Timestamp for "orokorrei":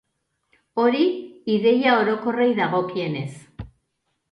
2.05-2.51